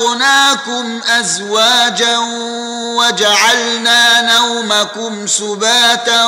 [0.00, 2.18] وخلقناكم أزواجا
[2.96, 6.24] وجعلنا نومكم سباتا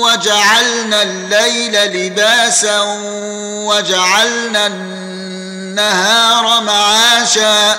[0.00, 2.80] وجعلنا الليل لباسا
[3.66, 7.78] وجعلنا النهار معاشا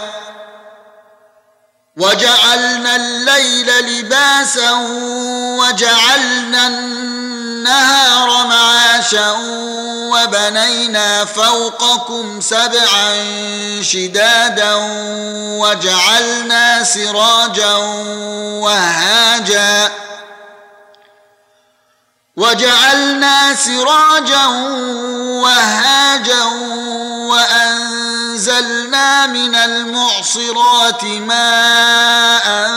[1.97, 4.71] وجعلنا الليل لباسا
[5.59, 8.40] وجعلنا النهار
[9.13, 9.31] معاشا
[10.11, 13.13] وبنينا فوقكم سبعا
[13.81, 14.75] شدادا
[15.59, 17.75] وجعلنا سراجا
[18.63, 19.91] وهاجا
[22.37, 24.45] وجعلنا سراجا
[25.43, 26.43] وهاجا
[29.27, 32.71] من المعصرات ماء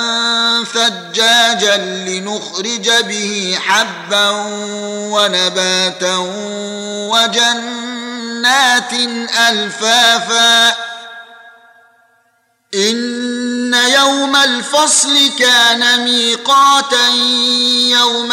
[0.64, 4.30] ثجاجا لنخرج به حبا
[5.10, 6.16] ونباتا
[7.12, 8.92] وجنات
[9.48, 10.74] ألفافا.
[12.74, 17.08] إن يوم الفصل كان ميقاتا
[17.88, 18.32] يوم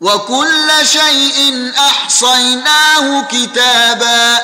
[0.00, 4.38] وكل شيء أحصيناه كتابا.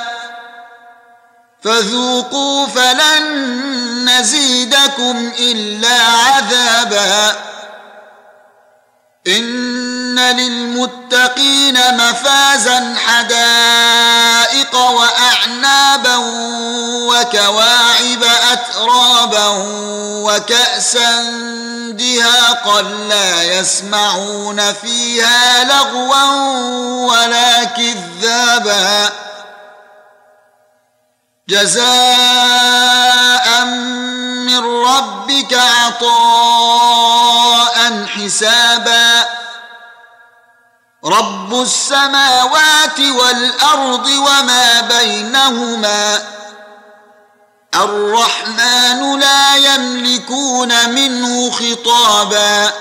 [1.64, 3.24] فذوقوا فلن
[4.10, 7.36] نزيدكم إلا عذابا.
[9.26, 16.16] إن للمتقين مفازا حدائق وأعنابا
[17.06, 18.24] وكواعب
[18.72, 19.48] اترابا
[20.24, 21.22] وكأسا
[21.90, 26.24] دهاقا لا يسمعون فيها لغوا
[27.06, 29.12] ولا كذابا.
[31.48, 31.84] جزاء
[34.46, 36.16] من ربك عطاء
[38.06, 39.24] حسابا.
[41.04, 46.22] رب السماوات والأرض وما بينهما.
[47.74, 52.72] الرحمن لا يملكون منه خطابا.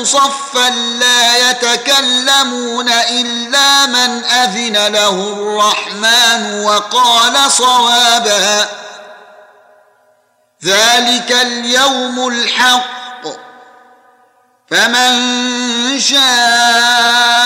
[0.04, 8.68] صفا لا يتكلمون إلا من أذن له الرحمن وقال صوابا.
[10.64, 12.96] ذلك اليوم الحق.
[14.70, 17.45] فمن شاء